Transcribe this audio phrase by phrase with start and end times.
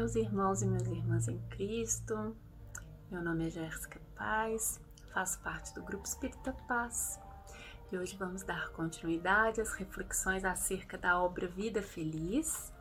[0.00, 2.34] meus irmãos e minhas irmãs em Cristo.
[3.10, 4.80] Meu nome é Jéssica Paz,
[5.12, 7.20] faço parte do Grupo Espírita Paz
[7.92, 12.72] e hoje vamos dar continuidade às reflexões acerca da obra Vida Feliz,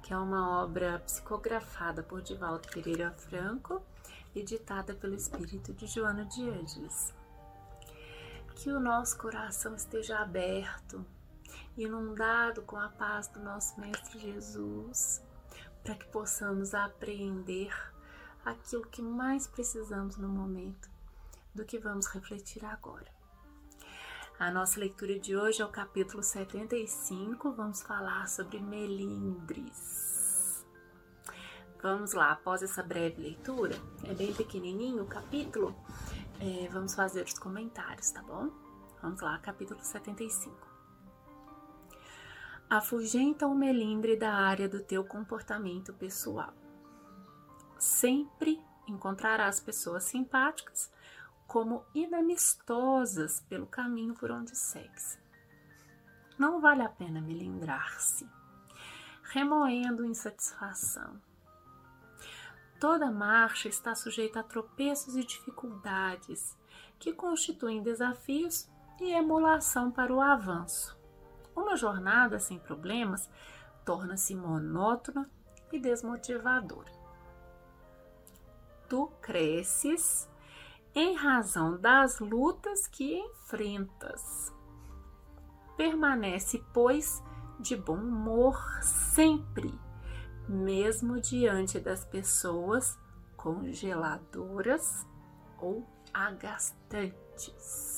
[0.00, 3.82] que é uma obra psicografada por Divaldo Pereira Franco
[4.32, 6.44] e ditada pelo espírito de Joana de.
[8.54, 11.04] Que o nosso coração esteja aberto,
[11.76, 15.20] inundado com a paz do nosso Mestre Jesus
[15.84, 17.72] para que possamos apreender
[18.44, 20.90] aquilo que mais precisamos no momento
[21.54, 23.12] do que vamos refletir agora.
[24.38, 30.64] A nossa leitura de hoje é o capítulo 75, vamos falar sobre melindres.
[31.80, 35.76] Vamos lá, após essa breve leitura, é bem pequenininho o capítulo,
[36.40, 38.50] é, vamos fazer os comentários, tá bom?
[39.02, 40.73] Vamos lá, capítulo 75
[42.68, 46.52] afugenta o melindre da área do teu comportamento pessoal.
[47.78, 50.90] Sempre encontrarás pessoas simpáticas
[51.46, 55.18] como inamistosas pelo caminho por onde segues.
[56.38, 58.28] Não vale a pena melindrar-se,
[59.22, 61.20] remoendo insatisfação.
[62.80, 66.56] Toda marcha está sujeita a tropeços e dificuldades
[66.98, 68.68] que constituem desafios
[69.00, 70.96] e emulação para o avanço.
[71.54, 73.28] Uma jornada sem problemas
[73.84, 75.30] torna-se monótona
[75.72, 76.90] e desmotivadora.
[78.88, 80.28] Tu cresces
[80.94, 84.52] em razão das lutas que enfrentas.
[85.76, 87.22] Permanece, pois,
[87.58, 89.72] de bom humor sempre,
[90.48, 92.98] mesmo diante das pessoas
[93.36, 95.06] congeladoras
[95.58, 97.93] ou agastantes.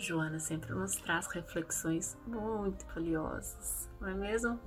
[0.00, 4.58] Joana sempre nos traz reflexões muito valiosas, não é mesmo?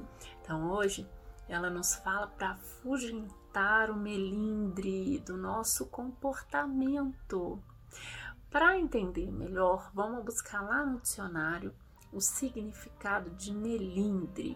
[0.41, 1.09] Então hoje
[1.49, 7.59] ela nos fala para afugentar o melindre do nosso comportamento.
[8.51, 11.73] Para entender melhor, vamos buscar lá no dicionário
[12.11, 14.55] o significado de melindre.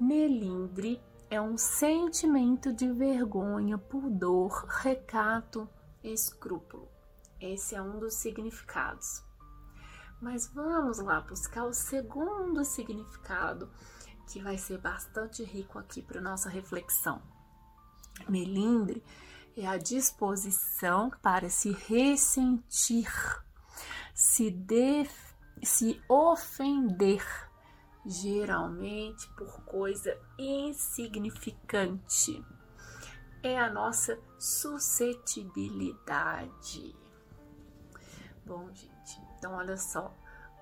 [0.00, 1.00] Melindre
[1.30, 5.68] é um sentimento de vergonha, pudor, recato,
[6.02, 6.88] escrúpulo.
[7.40, 9.22] Esse é um dos significados.
[10.24, 13.70] Mas vamos lá buscar o segundo significado,
[14.26, 17.20] que vai ser bastante rico aqui para nossa reflexão.
[18.26, 19.04] Melindre
[19.54, 23.12] é a disposição para se ressentir,
[24.14, 25.12] se, def
[25.62, 27.22] se ofender,
[28.06, 32.42] geralmente por coisa insignificante.
[33.42, 36.96] É a nossa suscetibilidade.
[38.46, 38.93] Bom, gente,
[39.44, 40.10] então olha só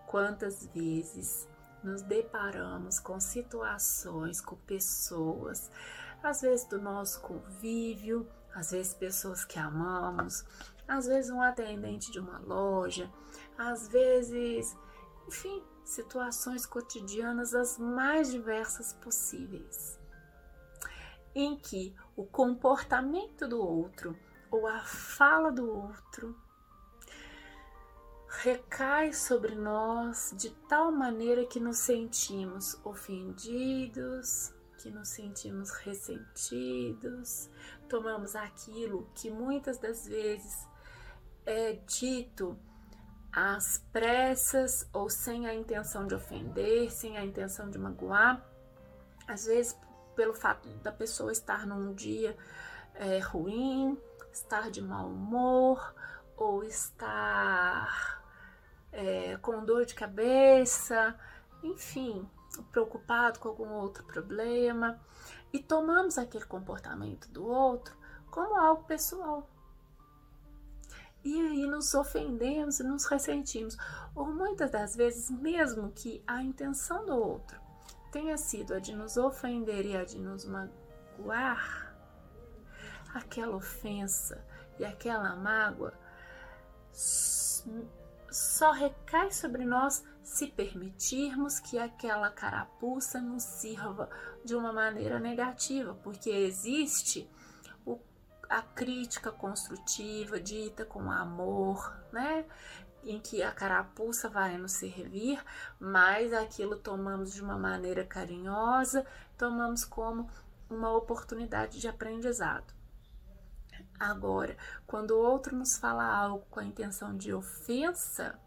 [0.08, 1.48] quantas vezes
[1.84, 5.70] nos deparamos com situações, com pessoas,
[6.20, 10.44] às vezes do nosso convívio, às vezes pessoas que amamos,
[10.88, 13.08] às vezes um atendente de uma loja,
[13.56, 14.76] às vezes,
[15.28, 19.96] enfim, situações cotidianas as mais diversas possíveis,
[21.36, 24.18] em que o comportamento do outro
[24.50, 26.36] ou a fala do outro
[28.40, 37.48] recai sobre nós de tal maneira que nos sentimos ofendidos, que nos sentimos ressentidos,
[37.88, 40.66] tomamos aquilo que muitas das vezes
[41.44, 42.58] é dito
[43.30, 48.44] às pressas ou sem a intenção de ofender, sem a intenção de magoar,
[49.28, 49.78] às vezes
[50.16, 52.36] pelo fato da pessoa estar num dia
[52.94, 53.96] é, ruim,
[54.32, 55.94] estar de mau humor
[56.36, 58.21] ou estar
[58.92, 61.18] é, com dor de cabeça,
[61.62, 62.28] enfim,
[62.70, 65.00] preocupado com algum outro problema
[65.52, 67.96] e tomamos aquele comportamento do outro
[68.30, 69.48] como algo pessoal.
[71.24, 73.76] E aí nos ofendemos e nos ressentimos,
[74.14, 77.60] ou muitas das vezes, mesmo que a intenção do outro
[78.10, 81.94] tenha sido a de nos ofender e a de nos magoar,
[83.14, 84.44] aquela ofensa
[84.78, 85.94] e aquela mágoa
[88.32, 94.08] só recai sobre nós se permitirmos que aquela carapuça nos sirva
[94.44, 97.28] de uma maneira negativa, porque existe
[97.84, 97.98] o,
[98.48, 102.44] a crítica construtiva dita com amor, né?
[103.04, 105.42] Em que a carapuça vai nos servir,
[105.78, 109.04] mas aquilo tomamos de uma maneira carinhosa,
[109.36, 110.30] tomamos como
[110.70, 112.72] uma oportunidade de aprendizado.
[113.98, 114.56] Agora,
[114.86, 118.38] quando o outro nos fala algo com a intenção de ofensa,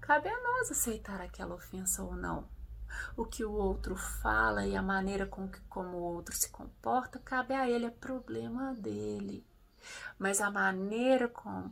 [0.00, 2.48] cabe a nós aceitar aquela ofensa ou não.
[3.16, 7.18] O que o outro fala e a maneira com que como o outro se comporta,
[7.18, 9.46] cabe a ele, é problema dele.
[10.18, 11.70] Mas a maneira com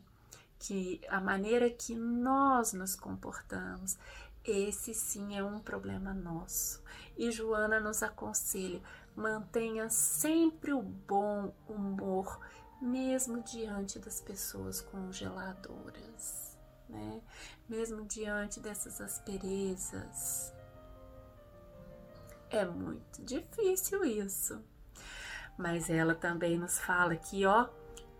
[0.59, 3.99] que a maneira que nós nos comportamos,
[4.45, 6.83] esse sim é um problema nosso.
[7.17, 8.83] E Joana nos aconselha:
[9.17, 12.41] mantenha sempre o bom humor,
[12.85, 17.23] mesmo diante das pessoas congeladoras, né?
[17.67, 20.53] Mesmo diante dessas asperezas.
[22.51, 24.63] É muito difícil isso.
[25.57, 27.69] Mas ela também nos fala aqui, ó,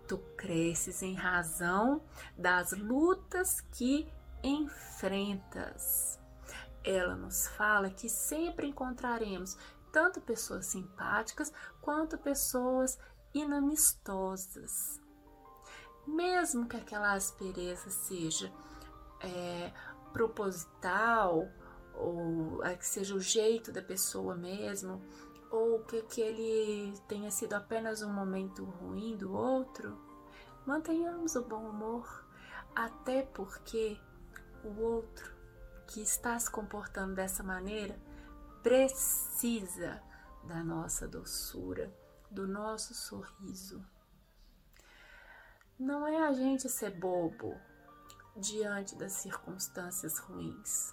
[0.09, 2.03] tu cresces em razão
[2.37, 4.11] das lutas que
[4.43, 6.19] enfrentas.
[6.83, 9.59] Ela nos fala que sempre encontraremos
[9.93, 12.99] tanto pessoas simpáticas quanto pessoas
[13.35, 15.01] inamistosas.
[16.07, 18.53] Mesmo que aquela aspereza seja
[19.21, 19.73] é,
[20.13, 21.49] proposital,
[21.95, 25.03] ou que seja o jeito da pessoa mesmo,
[25.51, 29.99] ou que aquele tenha sido apenas um momento ruim do outro,
[30.67, 32.25] mantenhamos o bom humor,
[32.75, 33.99] até porque
[34.65, 35.33] o outro
[35.87, 37.99] que está se comportando dessa maneira
[38.63, 40.03] precisa
[40.45, 41.93] da nossa doçura,
[42.35, 43.87] do nosso sorriso.
[45.79, 47.57] Não é a gente ser bobo
[48.37, 50.93] diante das circunstâncias ruins.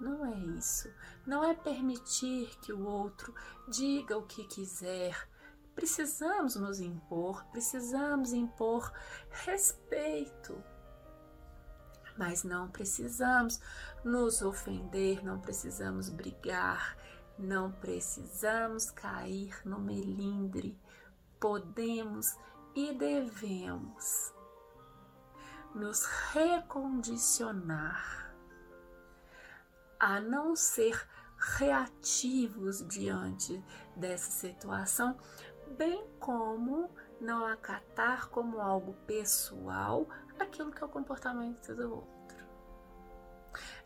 [0.00, 0.88] Não é isso.
[1.26, 3.34] Não é permitir que o outro
[3.68, 5.28] diga o que quiser.
[5.74, 8.92] Precisamos nos impor, precisamos impor
[9.30, 10.62] respeito.
[12.16, 13.60] Mas não precisamos
[14.04, 16.96] nos ofender, não precisamos brigar,
[17.38, 20.78] não precisamos cair no melindre.
[21.38, 22.36] Podemos
[22.74, 24.34] e devemos
[25.74, 28.34] nos recondicionar
[30.00, 33.62] a não ser reativos diante
[33.94, 35.16] dessa situação,
[35.76, 36.90] bem como
[37.20, 40.08] não acatar como algo pessoal
[40.38, 42.17] aquilo que é o comportamento do outro.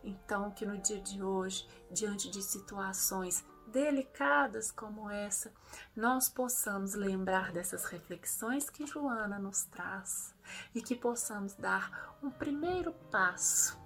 [0.02, 5.52] Então, que no dia de hoje, diante de situações delicadas como essa,
[5.96, 10.34] nós possamos lembrar dessas reflexões que Joana nos traz
[10.74, 13.80] e que possamos dar um primeiro passo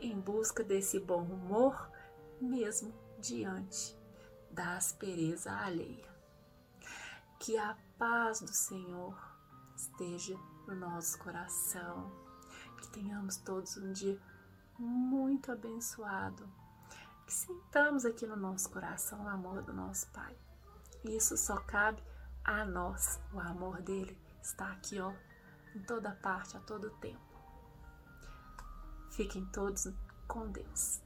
[0.00, 1.90] em busca desse bom humor,
[2.40, 3.98] mesmo diante
[4.50, 6.08] da aspereza alheia.
[7.40, 9.16] Que a paz do Senhor
[9.76, 10.36] esteja
[10.66, 12.12] no nosso coração,
[12.80, 14.20] que tenhamos todos um dia
[14.78, 16.48] muito abençoado,
[17.26, 20.36] que sintamos aqui no nosso coração o amor do nosso Pai.
[21.04, 22.02] Isso só cabe
[22.44, 25.12] a nós, o amor dele está aqui, ó,
[25.74, 27.20] em toda parte, a todo tempo.
[29.10, 29.88] Fiquem todos
[30.26, 31.02] com Deus.